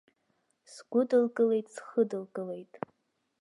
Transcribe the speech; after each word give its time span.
Сгәыдылкылеит, 0.73 1.67
схыдылкылеит. 1.75 2.71